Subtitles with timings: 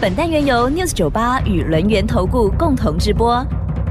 [0.00, 3.44] 本单元由 News 九八与轮源投顾共同直播。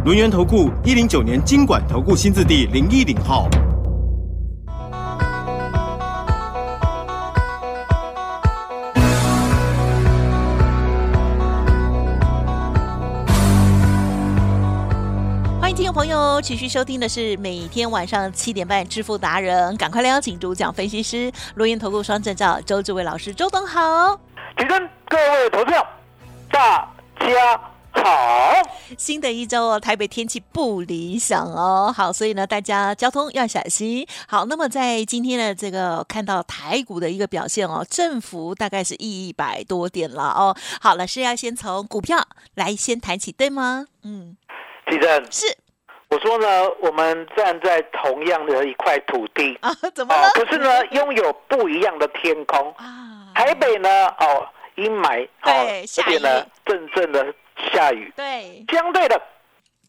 [0.05, 3.49] 轮源投顾一零九年经管投顾新字第零一零号。
[15.59, 24.17] 欢迎听众朋友持续收听的是每天晚上七点半致富达人，赶快来邀请主讲分析师录音投顾双证照周志伟老师，周董好。
[24.57, 25.85] 请跟各位投票，
[26.57, 27.61] 大家
[27.91, 28.01] 好。
[28.97, 34.03] 新的一周哦，台北天气不理想哦，好，所以呢，大家交通要小心。
[34.27, 40.57] 好，那么在今天的这个看到台股的一个表现哦，振幅大概是一百多点了哦。
[40.81, 42.17] 好了，是要先从股票
[42.55, 43.85] 来先谈起，对吗？
[44.03, 44.35] 嗯，
[44.89, 45.45] 记得是
[46.09, 46.47] 我说呢，
[46.81, 50.31] 我们站在同样的一块土地啊，怎么了？
[50.31, 57.33] 可是呢，拥有不一样的天空啊，台北呢，哦，阴霾，对而下雨且呢，阵阵的
[57.71, 58.11] 下雨。
[58.15, 59.21] 对，相对的，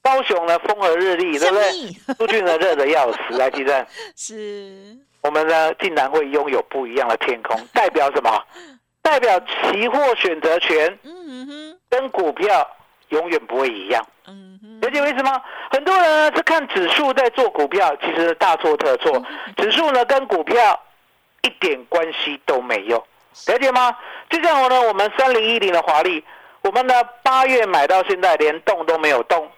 [0.02, 1.72] 高雄呢，风和日丽，对不对？
[1.72, 3.18] 蜜出去呢，热的要死。
[3.38, 3.86] 来， 记得
[4.16, 8.44] 是我们呢，竟然会拥有不一样的天空，代表什么？
[9.02, 12.66] 代表期货选择权嗯哼，跟股票
[13.08, 14.06] 永远不会一样。
[14.26, 15.40] 嗯哼，了解我意思吗？
[15.70, 19.22] 很多人呢是看指数在做股票，其实大错特错。
[19.56, 20.78] 指数呢跟股票
[21.42, 23.02] 一点关系都没有，
[23.46, 23.96] 了解吗？
[24.28, 26.24] 就像我呢，我们三零一零的华丽，
[26.62, 29.50] 我们呢八月买到现在连动都没有动，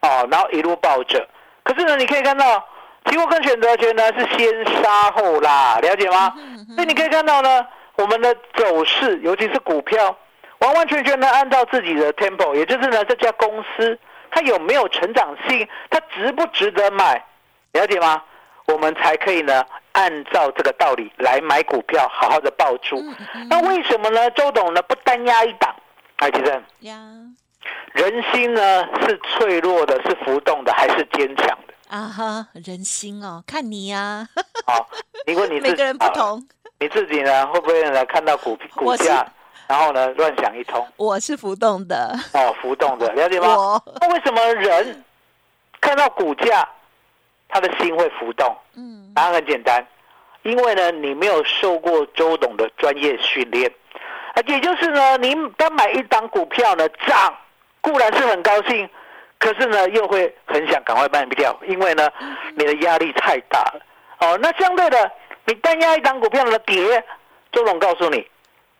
[0.00, 1.26] 哦，然后一路抱着。
[1.64, 2.64] 可是呢，你可以看到，
[3.06, 6.32] 期货跟选择权呢是先杀后拉，了解吗？
[6.74, 10.16] 所以你可以看到呢，我们的走势，尤其是股票，
[10.58, 13.98] 完完全全的按照自己的 tempo，也就是呢这家公司
[14.30, 17.24] 它有没有成长性，它值不值得买，
[17.72, 18.22] 了解吗？
[18.66, 23.02] 我们才可以呢按照这个道理来买股票，好好的抱住。
[23.48, 24.30] 那为什么呢？
[24.32, 25.74] 周董呢不单压一档？
[26.16, 26.96] 哎，其实呀
[27.92, 31.74] 人心呢是脆弱的，是浮动的，还是坚强的？
[31.88, 34.26] 啊哈，人心哦，看你呀，
[34.66, 34.88] 好，
[35.26, 36.48] 因为你自每个人不好同。
[36.80, 39.24] 你自己呢会不会呢看到股股价，
[39.68, 40.84] 然后呢乱想一通？
[40.96, 43.80] 我是浮动的，哦，浮动的，了解吗？
[44.00, 45.04] 那为什么人
[45.80, 46.68] 看到股价，
[47.52, 48.56] 他的心会浮动？
[48.74, 49.86] 嗯答案很简单，
[50.42, 53.70] 因为呢，你没有受过周董的专业训练，
[54.34, 57.36] 啊，也就是呢，你单买一档股票呢涨，
[57.82, 58.88] 固然是很高兴，
[59.38, 62.10] 可是呢，又会很想赶快卖掉，因为呢，
[62.56, 63.82] 你的压力太大了。
[64.20, 65.12] 哦，那相对的，
[65.44, 67.04] 你单压一档股票呢跌，
[67.52, 68.26] 周董告诉你，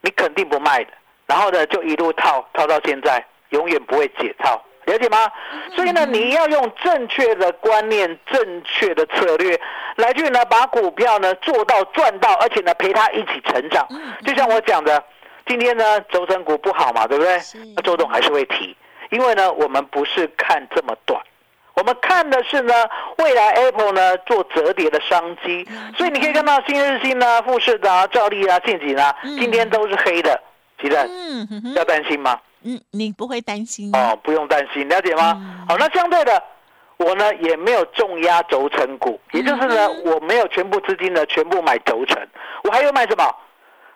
[0.01, 0.91] 你肯定不卖的，
[1.27, 4.65] 然后呢，就一路套套到现在，永远不会解套。
[4.85, 5.31] 了解吗？
[5.77, 9.59] 所以呢，你要用正确的观念、正确的策略，
[9.97, 13.87] 来去呢把股票呢做到赚到，而且呢陪它一起成长。
[14.27, 15.03] 就像我讲的，
[15.47, 17.41] 今天呢轴承股不好嘛，对不对？
[17.77, 18.77] 那周董还是会提，
[19.11, 21.21] 因为呢我们不是看这么短，
[21.75, 22.75] 我们看的是呢
[23.19, 25.67] 未来 Apple 呢做折叠的商机。
[25.97, 30.41] 所以你可以看到新日新啊、富士啊、兆利啊、信锦啊，今天都是黑的，
[30.81, 32.39] 其实嗯哼哼要担心吗？
[32.65, 33.91] 嗯，你不会担心。
[33.95, 35.33] 哦，不用担心，了解吗？
[35.37, 35.67] 嗯。
[35.69, 36.43] 好，那相对的，
[36.97, 42.19] 我呢也没有重压轴承股，也就是呢，我没有全部资金呢全部买轴承，
[42.65, 43.25] 我还有买什么？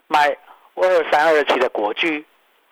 [0.08, 0.36] 买
[0.74, 2.24] 二三二七的国巨，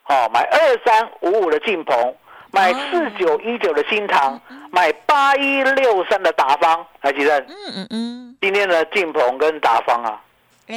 [0.07, 2.15] 哦，买二三五五的晋鹏，
[2.53, 2.77] 买哦。
[2.91, 4.41] 四九一九的新塘，
[4.71, 10.21] 买八一六三的达方，来，吉正，嗯嗯嗯，今天的晋鹏跟达方啊
[10.69, 10.77] 哎，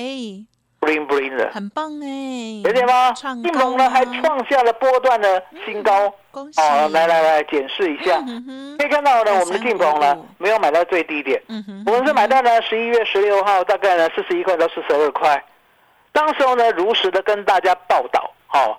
[0.87, 3.11] ，bling bling 的，很棒哎，了解吗？
[3.13, 6.13] 创晋鹏呢还创下了波段的新高。
[6.31, 8.21] 恭喜哦，来来来，检视一下。
[8.77, 11.41] 可以看到呢，我们的进棚呢没有买到最低点，
[11.85, 15.43] 我们是买到呢十一月十六号，大概呢四十一块到四十二块。
[16.13, 18.77] 当时候呢，如实的跟大家报道，哦，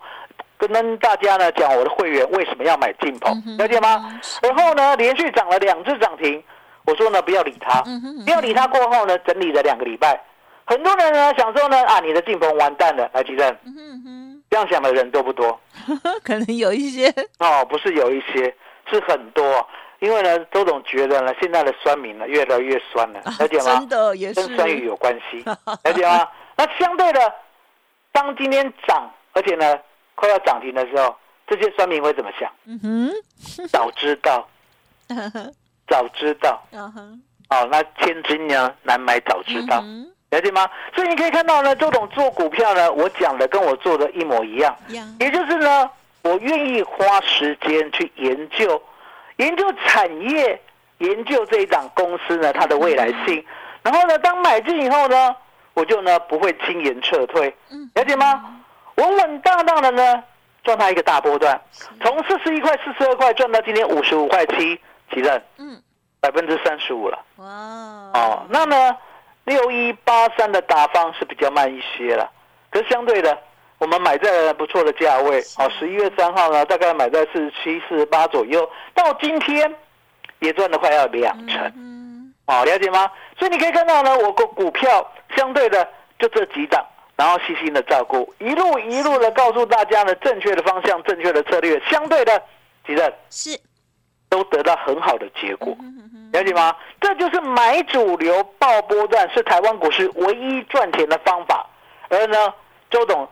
[0.56, 4.20] 跟大家呢讲我的会员为什么要买进棚嗯，哼了解吗？
[4.42, 6.42] 然后呢，连续涨了两只涨停，
[6.84, 8.66] 我说呢不要理它嗯哼，不要理它。
[8.68, 10.20] 过后呢，整理了两个礼拜，
[10.68, 15.58] 很多人呢想说呢啊，你的进棚完蛋了，来，吉正，嗯哼哼这样想的人多不多？
[16.22, 18.54] 可能有一些哦，不是有一些，
[18.90, 19.66] 是很多。
[20.00, 23.88] 因为呢，周总觉得呢，现在的酸民呢越来越酸了，了解吗真？
[23.88, 26.28] 的也是跟酸雨有关系， 了解吗？
[26.56, 27.34] 那相对的，
[28.12, 29.76] 当今天涨，而且呢
[30.14, 31.16] 快要涨停的时候，
[31.48, 32.48] 这些酸民会怎么想？
[32.66, 34.46] 嗯哼，早知道，
[35.88, 40.68] 早知道，嗯哼，哦，那千金呢难买早知道，嗯了解吗？
[40.94, 44.76] 所以你可以看到呢，周董做股票呢，我讲的跟我做的一模一样，
[45.18, 45.90] 也就是呢，
[46.22, 48.80] 我愿意花时间去研究，
[49.36, 50.60] 研究产业，
[50.98, 53.42] 研究这一档公司呢它的未来性，
[53.82, 55.34] 然后呢，当买进以后呢，
[55.74, 57.90] 我就呢不会轻言撤退，嗯。
[57.94, 58.60] 了解吗？
[58.96, 60.22] 稳稳当当的呢，
[60.62, 61.58] 赚它一个大波段，
[62.02, 64.78] 从四十一块、四十二块赚到今天五十五块七，
[65.10, 65.42] 几任。
[65.56, 65.80] 嗯，
[66.20, 67.18] 百分之三十五了。
[67.36, 67.46] 哇，
[68.12, 68.96] 哦，那呢，
[69.48, 72.30] 六一八三的打方是比较慢一些了，
[72.70, 73.36] 可是相对的，
[73.78, 75.40] 我们买在了不错的价位。
[75.56, 79.74] 哦，十一月三号呢，大概买在四十七、四十八左右，到今天
[80.40, 81.72] 也赚了快要两成。
[81.76, 83.10] 嗯，哦，了解吗？
[83.38, 86.84] 所以你可以看到呢，我个股票相对的就这几档，
[87.16, 92.42] 然后细心的照顾，一路一路的告诉大家呢正确的方向、正确的策略，相对的，
[92.86, 93.60] 其实是，
[94.28, 95.74] 都得到很好的结果。
[95.80, 96.74] 嗯哼哼了解吗？
[97.00, 101.66] 这就是买主流爆波段，是台湾股市唯一赚钱的方法。
[102.08, 102.36] 而呢，
[102.90, 103.28] 周董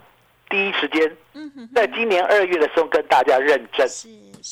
[0.49, 1.17] 第一时间
[1.75, 3.87] 在今年二月的时候跟大家认证。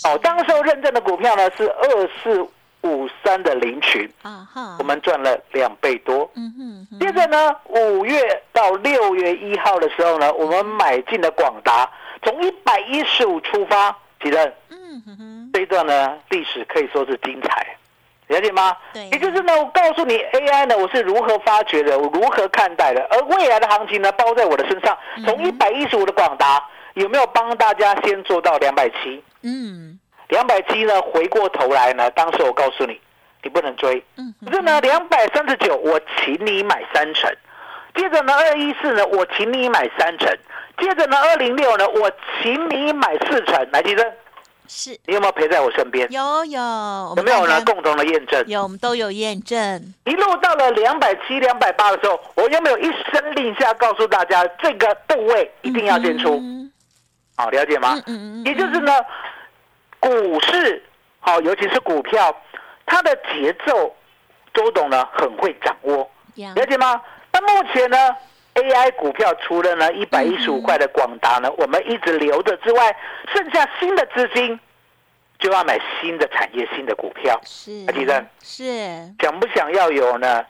[0.04, 2.46] 哦，当时候认证的股票呢是二四
[2.82, 6.28] 五三的林群，啊哈，我们赚了两倍多。
[6.34, 11.88] 嗯哼哼，接着呢，五月到六月一号的时候呢，我们买进了广达，
[12.22, 13.90] 从一百一十五出发，
[14.20, 17.76] 几任嗯哼哼，这一段呢历史可以说是精彩，
[18.28, 18.76] 了解吗？
[18.92, 24.96] 对也就是呢，我告诉你 AI 呢，我是如何发掘的，我如何看待的，而未来的行情呢，包在我的身上。
[25.24, 26.62] 从一百一十五的广达
[26.94, 29.22] 有没有帮大家先做到两百七？
[29.42, 29.98] 嗯
[30.28, 32.98] 两百七呢，回过头来呢，当时我告诉你，
[33.42, 34.02] 你不能追。
[34.16, 37.30] 嗯可是呢，两百三十九，我请你买三成。
[37.94, 40.34] 接着呢，二一四呢，我请你买三成。
[40.78, 42.10] 接着呢，二零六呢，我
[42.42, 43.68] 请你买四成。
[43.70, 44.12] 来，吉生，
[44.76, 46.10] 是你有没有陪在我身边？
[46.10, 46.60] 有有，
[47.16, 48.44] 有没有呢共同的验证？
[48.48, 56.40] 有，我们都有验证，一路到了两百七、两百八的时候，我有没有一声令下告诉大家，这个部位一定要先出？
[56.42, 56.72] 嗯
[57.36, 57.94] 好，了解吗？
[58.06, 58.92] 嗯嗯，也就是呢，
[60.00, 60.82] 股市
[61.20, 62.36] 好，尤其是股票，
[62.84, 63.94] 它的节奏，
[64.52, 67.00] 周董呢很会掌握，呀了解吗？
[67.32, 67.96] 那目前呢
[68.54, 72.96] ，AI 股票除了呢一百一十五块的广达呢，我们一直留着之外，
[73.32, 74.58] 剩下新的资金
[75.38, 77.40] 就要买新的产业、新的股票。
[77.44, 80.44] 是阿吉生是，想不想要有呢？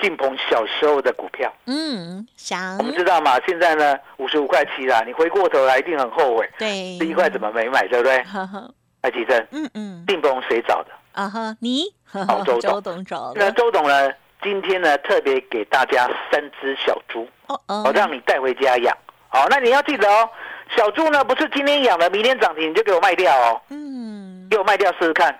[0.00, 3.38] 进鹏小时候的股票，嗯，想我们知道嘛？
[3.46, 8.20] 现在呢五十五块七啦，你回过头来一定很后悔，对这一块怎么没买，对不对？
[8.24, 10.90] 呵呵，艾奇正，嗯嗯，进鹏谁找的？
[11.12, 14.12] 啊哈，你好周董周董找那，周董呢？
[14.42, 18.96] 今天呢特别给大家三只小猪，哦让你带回家养。
[19.28, 20.28] 好，那你要记得哦，
[20.76, 25.38] 小猪呢不是今天养了，明天涨停你就给我卖掉哦，嗯，给我卖掉试试看。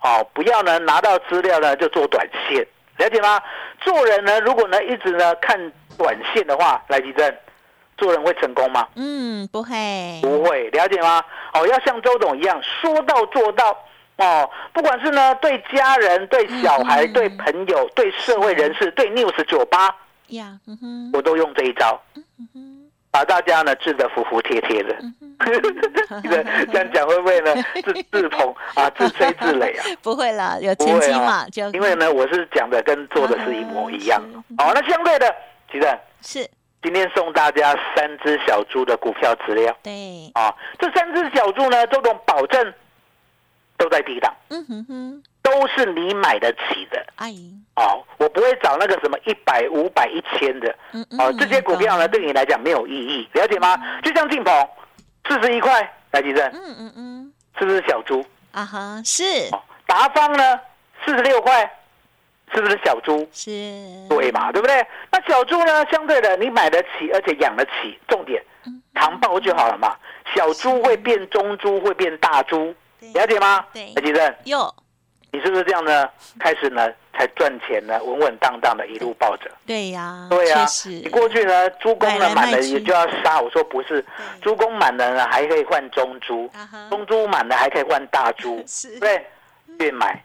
[0.00, 2.64] 哦，不要呢拿到资料呢就做短线，
[2.96, 3.42] 了解吗？
[3.80, 5.58] 做人呢，如果呢一直呢看
[5.98, 7.34] 短线的话，来吉正，
[7.96, 8.86] 做人会成功吗？
[8.94, 11.22] 嗯，不会，不会，了解吗？
[11.52, 13.76] 哦，要像周董一样说到做到
[14.18, 14.48] 哦。
[14.72, 19.94] 不管是呢对家人、对小孩、对朋友、对社会人士、对 News 酒吧，
[20.28, 22.00] 呀，嗯，我都用这一招，
[22.54, 24.94] 嗯，把大家呢治得服服帖帖的。
[26.72, 27.54] 这样讲会不会呢？
[27.84, 29.84] 自自捧啊，自吹自擂啊？
[30.02, 34.42] 不会了，有不会啊前期嘛，就因为呢，我是讲的跟做的是一模一样嗯。
[34.58, 35.32] 好，那相对的，
[35.70, 36.50] 其实是
[36.82, 42.74] 今天送大家三只小猪的股票资料对，啊，这三只小猪呢，周董保证
[43.78, 47.32] 都在低档，嗯哼哼，都是你买得起的哎，
[47.76, 48.04] 哦。
[48.18, 53.78] 我不会找那个什么一百、五百、一千的嗯嗯，哦，这些股票呢懂对你来讲没有意义，了解吗？
[54.02, 54.68] 就像进鹏
[55.28, 55.80] 四十一块，
[56.10, 58.24] 来吉正嗯嗯嗯，是不是小猪？
[58.50, 60.60] 啊哈，是哦，达方呢
[61.04, 61.70] 四十六块，
[62.52, 63.28] 是不是小猪？
[63.32, 63.50] 是，
[64.08, 64.84] 对嘛，对不对？
[65.12, 69.96] 那小猪呢，相对的你买得起，而且养得起，重点嗯糖爆就好了嘛。
[70.34, 72.74] 小猪会变中猪，会变大猪，对
[73.14, 73.64] 了解吗？
[73.72, 74.74] 对哎，吉正，哟，
[75.30, 76.08] 你是不是这样呢？
[76.40, 79.50] 开始呢才赚钱呢，稳稳当当的一路抱着。
[79.66, 84.04] 对呀，对呀、你过去呢，猪公呢满了也就要杀，我说不是，
[84.42, 86.50] 猪公满了呢还可以换中猪，
[86.90, 89.26] 中猪满了还可以换大猪， 是对？
[89.78, 90.20] 越买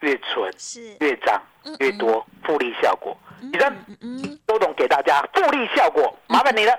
[0.00, 3.16] 越存，是越涨嗯越多，复利效果。
[3.52, 6.72] 以上嗯嗯，周董给大家复利效果，麻烦你了。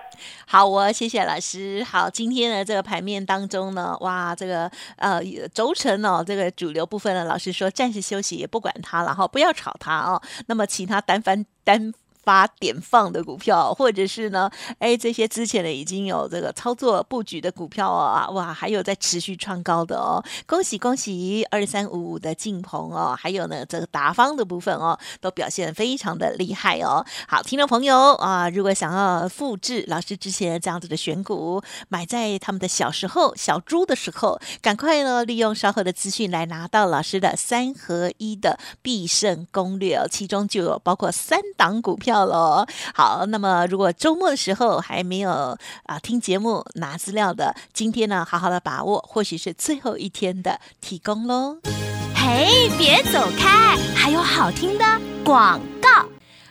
[0.48, 1.84] 好我，谢谢老师。
[1.84, 5.22] 好，今天的这个盘面当中呢，哇，这个呃
[5.54, 10.22] 轴承哦，这个主流部分呢，老师说暂时休息，也不管它了哈，不要炒它哦。
[10.48, 11.94] 那么其他单翻单。
[12.25, 27.05] 发点放的股票，或者是呢，哎，这些之前的已经有这个操作布局的股票啊，哇，还有在持续创高的哦，恭喜恭喜二三五五的晋鹏哦，还有呢这个达方的部分哦，都表现非常的厉害哦。
[27.27, 42.66] 好，听众朋友啊，如果想要复制老师之前这样子的选股，买在他们的小时候小猪的时候，赶快呢利用稍后的资讯来拿到老师的三合一的必胜攻略哦，其中就有包括三档股票喽。
[42.94, 51.58] 好，那么如果周末的时候还没有啊听节目拿资料的，今天呢好好的把握，或许是最后一天的提供喽。
[52.16, 54.86] 嘿，别走开，还有好听的
[55.24, 55.60] 广。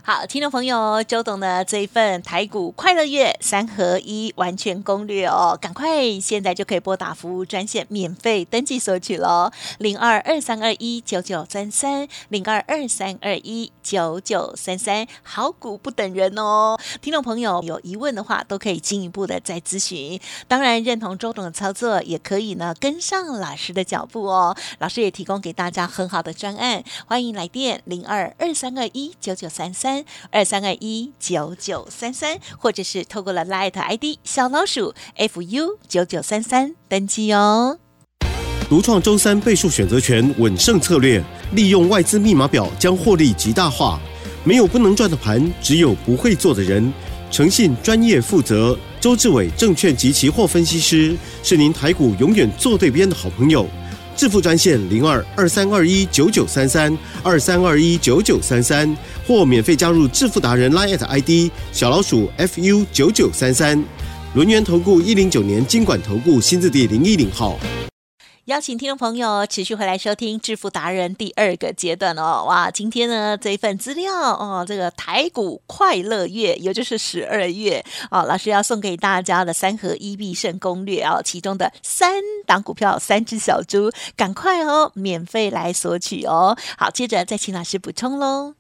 [0.07, 16.79] 好，听众朋友，周董的这一份台股快乐月三合一完全攻略哦，赶快现在就可以拨打服务专线免费登记索取喽，零二二三二一九九三三，零二二三二一九九三三，好股不等人哦。
[17.01, 20.21] 听众朋友有疑问的话，都可以进一步的再咨询。
[20.47, 24.55] 当然，认同周董的操作，也可以呢跟上老师的脚步哦。
[24.81, 29.94] 老师也提供给大家很好的专案，欢迎来电零二二三二一九九三三。
[30.31, 37.79] 二三二一九九三三，或者是透过了 Light ID 小老鼠 fu 九九三三登记哦。
[38.69, 41.23] 独创周三倍数选择权稳胜策略，
[41.53, 44.01] 利用外资密码表将获利极大化。
[44.43, 46.93] 没有不能赚的盘，只有不会做的人。
[47.31, 53.67] 诚信、专业、负责，周志伟证券及期货分析师是您台股永远做对边的好朋友。
[54.17, 63.83] 致富专线零二二三二一九九三三二三二一九九三三，或免费加入致富达人 Line ID 小老鼠 fu 九九三三，
[64.35, 67.59] 轮源投顾一零九年经管投顾新字第零一零号。
[68.47, 72.71] 邀请听众朋友持续回来收听《致富达人》第二个阶段哦，哇！
[72.71, 86.55] 今天呢这一份资料哦，这个台股快乐月，也就是十二月哦，老师要送给大家的三合一必胜攻略哦，其中的三档股票，三只小猪，赶快哦，免费来索取哦。
[86.77, 88.53] 好，接着再请老师补充喽。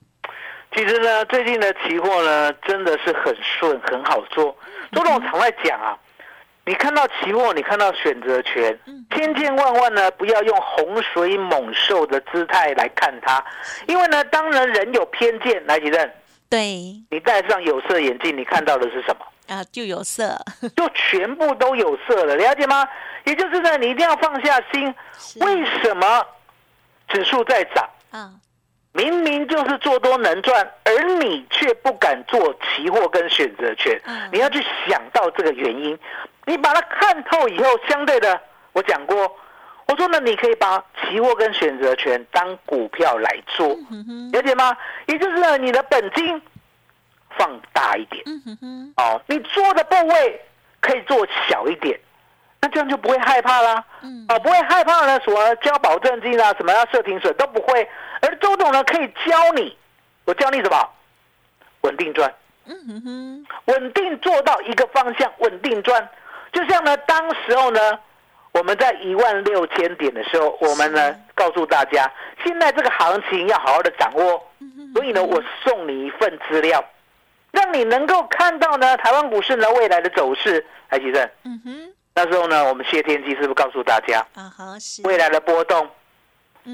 [0.74, 4.56] 其实呢，最近的期货呢，真的是很顺，很好做。
[4.92, 5.94] 周总常在讲啊。
[6.66, 8.78] 你看到期货，你看到选择权，
[9.10, 13.44] 千千万万呢，不要用洪水猛兽的姿态来看它，
[13.86, 16.10] 因为呢，当然人有偏见，来几任，
[16.48, 19.54] 对，你戴上有色眼镜，你看到的是什么？
[19.54, 20.38] 啊，就有色，
[20.74, 22.88] 就全部都有色了，了解吗？
[23.24, 24.94] 也就是呢，你一定要放下心，
[25.40, 26.26] 为什么
[27.08, 27.88] 指数在涨？
[28.10, 28.32] 啊。
[28.96, 34.00] 明明就是做多能赚，而你却不敢做期货跟选择权。
[34.30, 35.98] 你要去想到这个原因，
[36.46, 38.40] 你把它看透以后，相对的，
[38.72, 39.16] 我讲过，
[39.86, 43.68] 我说呢，你可以把期货跟选择权当股票来做，
[44.32, 44.76] 了解吗？
[45.06, 46.40] 也就是呢，你的本金
[47.36, 48.24] 放大一点，
[48.96, 50.40] 哦，你做的部位
[50.80, 51.98] 可以做小一点。
[52.60, 53.84] 那这样就不会害怕啦，
[54.26, 57.86] 啊，不会害怕呢，什么交保证金啊，什么要设停损都不会。
[58.22, 59.76] 而周董呢，可以教你，
[60.24, 60.90] 我教你什么？
[61.82, 62.34] 稳定赚，
[62.64, 66.08] 嗯哼哼，稳定做到一个方向，稳定赚。
[66.54, 67.80] 就像呢，当时候呢，
[68.52, 72.10] 我们在一万六千点的时候，我们呢告诉大家，
[72.44, 74.42] 现在这个行情要好好的掌握。
[74.94, 76.82] 所以呢，我送你一份资料，
[77.50, 80.64] 让你能够看到呢，台湾股市呢未来的走势。
[80.86, 81.92] 海吉正，嗯哼。
[82.14, 85.90] 那时候呢，我们谢天机是不是告诉大家，啊好是未来的波动，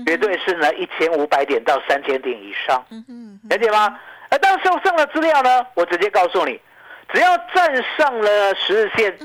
[0.04, 3.98] 绝对是呢一千五百点到三千点以上，嗯哼了解吗？
[4.28, 6.60] 而当时候上了资料呢，我直接告诉你，
[7.12, 9.18] 只要站上了十日线，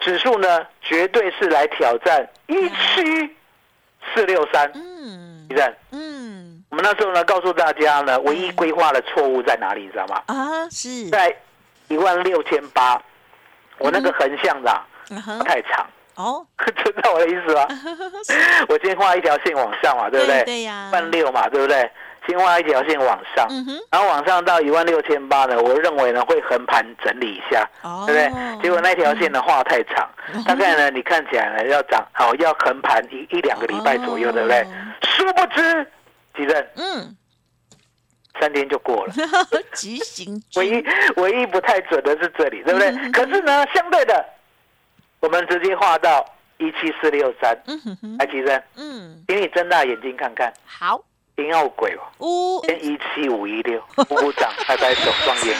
[0.00, 3.36] 指数呢绝对是来挑战一七
[4.14, 10.22] 四六三，嗯，李正，嗯，我们那时候呢告诉大家呢，唯一规划的错误在哪里，你知道吗？
[10.26, 11.08] 啊，是。
[11.10, 11.34] 在
[11.88, 13.00] 一万六千八。
[13.80, 14.84] 我那个横向的
[15.44, 15.86] 太长。
[16.16, 17.64] 哦， 知道我的意思吗？
[18.68, 20.42] 我今天画一条线往上嘛，对不对？
[20.42, 21.88] 对呀，万六嘛，对不对？
[22.28, 23.48] 先画一条线往上，
[23.90, 27.68] 然后往上到一万六千八呢，我认为呢会横盘整理一下，
[28.06, 28.62] 对不对？
[28.62, 30.08] 结果那条线呢画太长，
[30.46, 34.66] 大概呢你看起来呢要涨，好要横盘一一两个礼拜左右，对不对？
[35.02, 35.84] 殊不知，
[36.36, 36.68] 几任？
[36.76, 37.16] 嗯。
[38.40, 39.12] 三天就过了，
[39.74, 40.40] 急行。
[40.54, 40.84] 唯一
[41.16, 42.92] 唯一不太准的是这里，对不对？
[43.10, 44.24] 可是呢，相对的，
[45.18, 46.24] 我们直接画到
[46.58, 47.58] 一七四六三。
[48.16, 50.54] 来，吉生，嗯，请你睁大眼睛看看。
[50.64, 51.02] 好，
[51.38, 52.60] 挺要鬼哦。
[52.80, 55.56] 一七五一六，鼓鼓掌，拍拍手，双眼，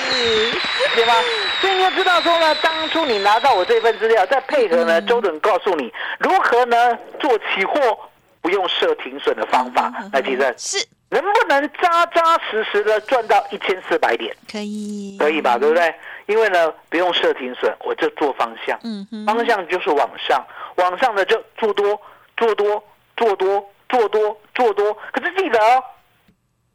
[0.97, 1.15] 对吗？
[1.61, 7.97] 所以你要知道说呢，当初你拿到我这份资料，再配合呢，周总告诉你如何呢做期货
[8.41, 9.93] 不用设停损的方法。
[10.13, 10.85] 来，提升，是。
[11.11, 14.37] 能不能扎扎实实的赚到一千四百点？
[14.51, 15.57] 可以，可以吧？
[15.57, 15.95] 对不对？
[16.27, 20.45] 因为呢，不用设停损，我就做方向，嗯，方向就是往上，
[20.75, 21.99] 往上的就做多，
[22.37, 22.85] 做多，
[23.17, 24.93] 做多，做多，做多。
[25.13, 25.83] 可是记得哦，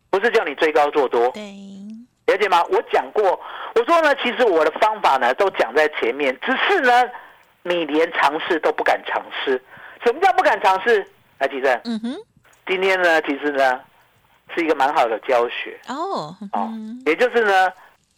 [0.10, 1.41] 不是叫你追高做多，对，
[2.27, 2.63] 了解吗？
[2.70, 3.39] 我讲过，
[3.75, 7.10] 我说呢，其实我的方法呢都讲在前面，只是呢，
[7.63, 9.62] 你连尝试都不敢尝试。
[10.03, 11.05] 什么叫不敢尝试？
[11.39, 12.15] 来，吉正，嗯哼，
[12.67, 13.79] 今天呢，其实呢
[14.55, 17.72] 是一个蛮好的教学哦，哦嗯，也就是呢，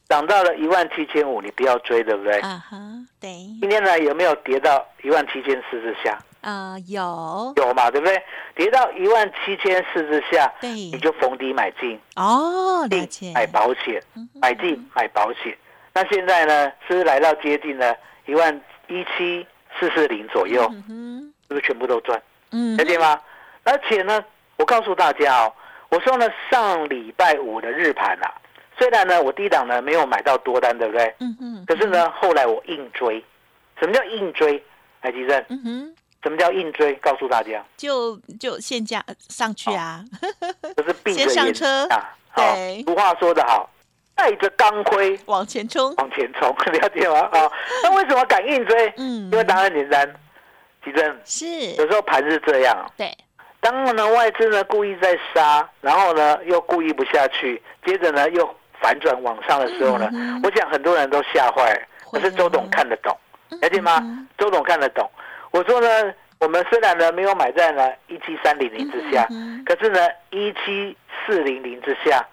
[0.09, 2.39] 涨到了一万七千五，你不要追，对不对？
[2.41, 2.77] 啊哈，
[3.19, 6.19] 对，今天呢有没有跌到一万七千四之下？
[6.45, 8.21] 啊，有，有嘛，对不对？
[8.55, 13.99] 跌到一万七千四之下，对你，就逢低买进，哦，了进解，买保险，
[14.35, 15.57] 买进买保险。
[15.91, 17.97] 那现在呢，是不是来到接近了
[18.27, 18.55] 一万
[18.87, 19.45] 一七
[19.79, 20.63] 四四零左右？
[20.71, 22.21] 嗯哼，是不是全部都赚？
[22.51, 23.19] 嗯，了解吗？
[23.63, 24.23] 而且呢，
[24.57, 25.53] 我告诉大家哦，
[25.89, 28.29] 我说呢，上礼拜五的日盘啊，
[28.77, 31.11] 虽然呢我低档呢没有买到多单，对不对？
[31.21, 33.23] 嗯哼，可是呢，后来我硬追。
[33.79, 34.63] 什么叫硬追？
[35.01, 35.95] 海基正，嗯哼，
[36.25, 36.91] 什么叫硬追？
[36.95, 40.03] 告诉大家，就就现价上去啊，
[40.75, 42.17] 就是闭着先上眼车啊。
[42.31, 43.69] 好对，俗话说得好，
[44.15, 47.19] 带着钢盔往前冲，往前冲， 了解吗？
[47.31, 47.51] 啊，
[47.83, 48.91] 那为什么敢硬追？
[48.97, 50.15] 嗯，因为答案很简单，
[50.83, 53.15] 其正是，有时候盘是这样，对，
[53.61, 58.49] 当呢外资呢故意在杀，然后呢又故意不下去，接着呢又
[58.81, 61.81] 反转往上的时候呢，嗯我想很多人都吓坏了。
[62.11, 63.15] 可是周董啊看得懂，
[63.61, 63.99] 了解吗？
[64.01, 65.07] 嗯周董看得懂。
[65.55, 72.27] 我说呢，我们虽然呢没有买在呢一七三零零之下，嗯可是呢一七四零零之下，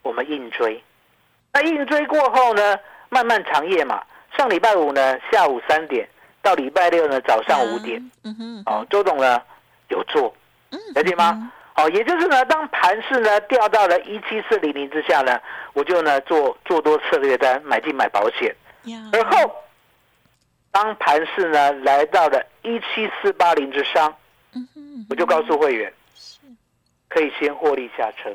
[0.00, 0.82] 我们硬追。
[1.52, 2.78] 那硬追过后呢，
[3.10, 4.02] 漫漫长夜嘛，
[4.38, 6.08] 上礼拜五呢下午三点
[6.40, 9.42] 到礼拜六呢早上五点，，嗯哼，哦，周董呢
[9.88, 10.34] 有做，
[10.70, 11.52] 嗯了解吗？
[11.76, 15.38] 哦，也就是呢，当盘势呢掉到了一七四零零之下呢，
[15.74, 18.56] 我就呢做做多策略单，买进买保险。
[18.84, 19.54] 呀，而后，
[20.76, 24.14] 当盘势呢来到了一七四八零之上，
[25.08, 25.90] 我就告诉会员，
[27.08, 28.28] 可以先获利下车，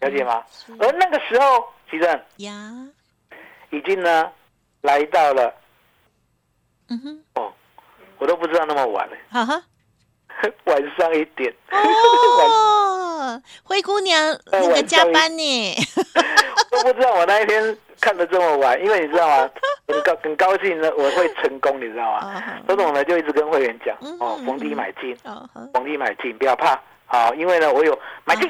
[0.00, 0.42] 了解吗？
[0.80, 2.72] 而那个时候，其正呀，
[3.68, 4.32] 已经呢
[4.80, 5.54] 来到了
[6.88, 7.52] 嗯哼，哦，
[8.16, 9.16] 我都不知道那么晚了，
[10.64, 11.54] 晚上一点，
[13.18, 15.74] 哦，灰姑娘哎那个加班呢，
[16.70, 19.50] 都不知道我那一天看的这么晚，因为你知道吗？
[19.88, 22.18] 很高很高兴呢，我会成功，你知道吗？
[22.18, 25.16] 啊周总呢就一直跟会员讲嗯哦，嗯逢低买进，
[25.72, 28.48] 逢低买进，不要怕，好，因为呢我有买进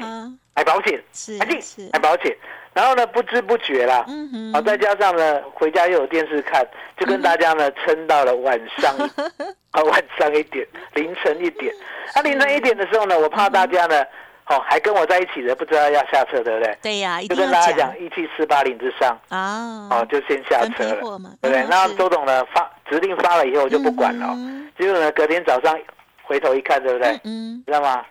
[0.55, 1.01] 买保险。
[1.13, 2.35] 是买进买，保险，
[2.73, 4.05] 然后呢不知不觉啦，
[4.53, 6.65] 好，再加上呢回家又有电视看，
[6.97, 9.01] 就跟大家呢撑到了晚上一，
[9.71, 11.73] 啊晚上一点，凌晨一点。
[12.15, 14.03] 那凌晨一点的时候呢，我怕大家呢，
[14.49, 16.77] 哦还跟我在一起的不知道要下车，对不对？
[16.81, 20.95] 对呀，一就跟大家讲一七四八零之上，啊，哦就先下分车了，
[21.41, 21.65] 对不对？
[21.69, 25.77] 那周董呢发指令发了以后我就不管了哦，嗯结果呢隔天早上
[26.23, 27.19] 回头一看，对不对？
[27.23, 28.03] 嗯知道吗？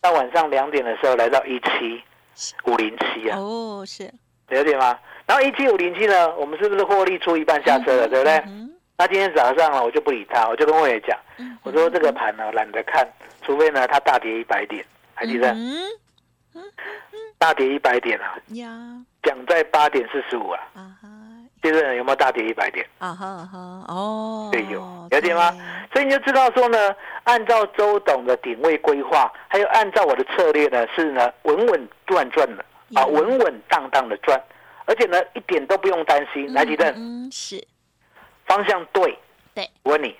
[0.00, 2.02] 到晚上两点的时候来到一七
[2.64, 4.10] 五零七嗯，啊，哦，是
[4.48, 4.98] 了解吗？
[5.26, 8.36] 然后一七五零七呢，我们是不是获利出一半下车了，对不对？
[8.46, 13.06] 嗯那今天早上呢，我就不理他，我就跟魏爷讲，嗯我说这个盘呢懒得看，
[13.44, 14.84] 除非呢它大跌一百点，
[15.22, 15.52] 还记得？
[15.52, 15.78] 嗯
[17.38, 18.68] 大跌一百点啊，呀，
[19.22, 21.08] 讲在八点四十五啊，啊哈，
[21.62, 22.86] 现在有没有大跌一百点？
[22.98, 23.58] 啊哈啊哈，
[23.88, 24.80] 哦，对有
[25.10, 25.50] 了解吗？
[25.92, 32.64] 所以你就知道说呢，按照周董的点位规划，还有按照我的策略呢，是呢稳稳赚赚的。
[32.94, 34.40] 啊，嗯稳稳当当的赚，
[34.84, 36.46] 而且呢一点都不用担心。
[36.46, 37.66] 对来，吉正，嗯，是，
[38.44, 39.18] 方向对，
[39.54, 40.14] 对，我问你，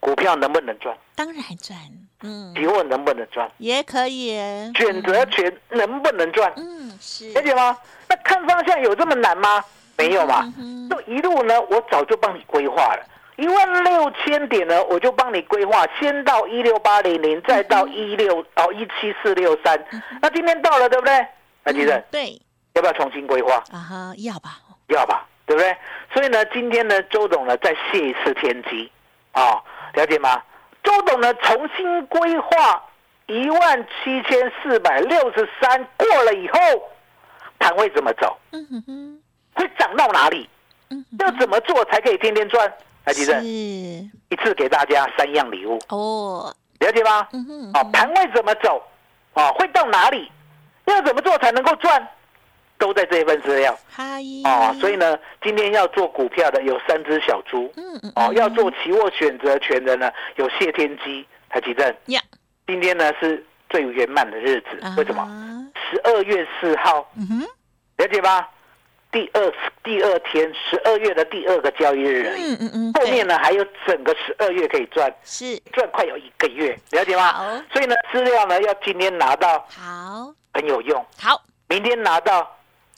[0.00, 0.96] 股票能不能赚？
[1.14, 1.78] 当然赚，
[2.22, 3.50] 嗯，期货能不能赚？
[3.58, 4.34] 也可以，
[4.74, 6.52] 选择权能不能赚？
[6.56, 7.76] 嗯，是，了解吗？
[8.08, 9.62] 那看方向有这么难吗？
[9.96, 10.52] 没有嘛。
[10.90, 13.04] 就一路呢，我早就帮你规划了，
[13.36, 19.82] 一万六千点呢，我就帮你规划，先到一六八零零，再到一六哦一七四六三。
[20.22, 21.26] 那今天到了，对不对？
[21.62, 22.40] 那记得嗯对，
[22.74, 23.54] 要不要重新规划？
[23.72, 25.76] 啊哈，要吧，要吧，对不对？
[26.12, 28.90] 所以呢，今天呢，周董呢再泄一次天机
[29.32, 29.62] 啊、
[29.94, 30.42] 了解吗？
[30.84, 32.82] 周董呢重新规划
[33.26, 36.58] 一万七千四百六十三过了以后，
[37.58, 38.36] 盘会怎么走？
[38.52, 39.22] 嗯哼哼，
[39.54, 40.48] 会涨到哪里？
[40.90, 42.72] 嗯，要怎么做才可以天天赚？
[43.04, 47.26] 来，吉正，是，一次给大家三样礼物，哦，了解吗？
[47.32, 48.82] 嗯哼，啊，盘会怎么走？
[49.32, 50.30] 啊，会到哪里？
[50.84, 52.08] 要怎么做才能够赚？
[52.78, 53.76] 都在这一份资料。
[53.88, 54.72] 嗨，啊。
[54.80, 57.72] 所以呢，今天要做股票的有三只小猪。
[57.76, 58.34] 嗯嗯，哦，嗯。
[58.34, 61.96] 要做期货选择权的呢有谢天机、台积电。
[62.06, 62.20] 呀，
[62.66, 65.22] 今天呢是最圆满的日子，为什么？
[65.22, 67.40] 啊十十二月四号，嗯哼，
[67.98, 68.50] 了解吧？
[69.12, 75.56] 第二第二天，十二月的第二个交易日而已，嗯嗯嗯，后面呢还有整个十二月可以赚，是。
[75.72, 77.62] 赚快有一个月，了解吗？
[77.72, 80.34] 所以呢，资料呢要今天拿到好。
[80.52, 82.50] 很有用，好，明天拿到，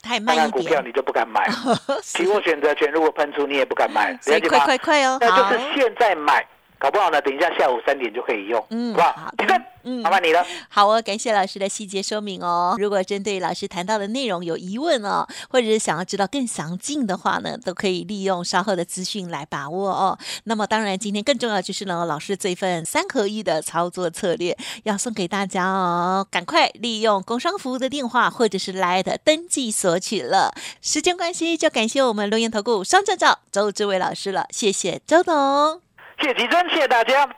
[0.06, 1.48] 太当慢一点，股票你就不敢买，
[2.02, 2.18] 是。
[2.18, 4.58] 期货选择权如果喷出你也不敢买，所以快？
[4.60, 6.46] 快快哦，那就是现在买，
[6.78, 9.30] 搞不好呢，等一下下午三点就可以用，嗯好不好好？
[9.36, 10.44] 的起身， 嗯麻烦你了。
[10.68, 12.76] 好哦，感谢老师的细节说明哦。
[12.78, 20.18] 如果针对老师谈到的内容有疑问哦，或者是想要知道更详尽的话呢，都可以利用稍后的资讯来把握哦。
[20.44, 30.52] 那么当然，今天更重要就是呢，老师这份三合一的操作策略要送给大家哦，赶快利用工商服务的电话或者是来的登记索取了。
[30.82, 35.85] 时间关系，就感谢我们留言投顾双证照周志伟老师了，谢谢周董。
[36.18, 37.28] 谢谢吉珍，谢谢大家，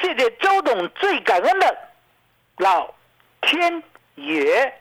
[0.00, 1.78] 谢谢周董，最感恩的
[2.58, 2.94] 老
[3.40, 3.82] 天
[4.16, 4.72] 爷。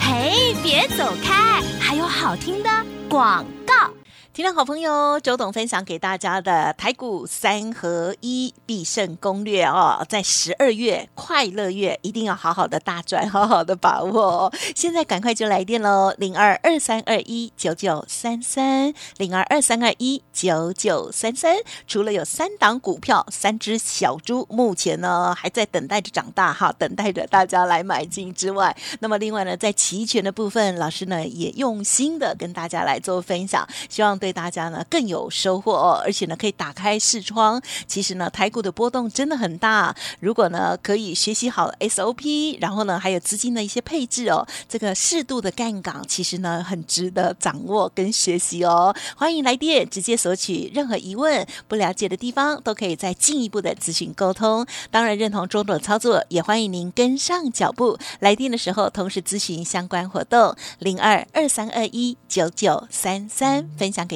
[0.00, 2.70] 嘿，别走开，还有好听的
[3.08, 3.90] 广告。
[4.36, 14.52] 听众好朋友，周董分享给大家的台股三合一必胜攻略哦，在十二月快乐月一定要好好的大赚，好好的把握哦。
[14.74, 21.56] 现在赶快就来电喽，零二二三二一九九三三，零二二三二一九九三三。
[21.86, 37.62] 除了有三档股票，三只小猪目前呢还在等待着长大哈，等待着大家来买进之外，那么另外呢，在期权的部分，老师呢也用心的跟大家来做分享，希望对对大家呢更有收获哦，而且呢可以打开视窗。
[37.86, 48.92] 其实呢，台股的波动真的很大，如果呢可以学习好 SOP，然后呢还有资金的一些配置哦，这个适度的干港，其实呢很值得掌握跟学习哦。
[49.16, 54.66] 欢迎来电直接索取，任何疑问不了解的地方都可以再进一步的咨询沟通。
[54.90, 57.96] 当然认同周董的操作，也欢迎您跟上脚步。
[58.18, 64.15] 来电的时候同时咨询相关活动，零二二三二一九九三三，分享给